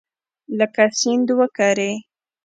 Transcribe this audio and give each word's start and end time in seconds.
لکه 0.57 0.83
سیند 0.99 1.27
وکرې 1.39 1.91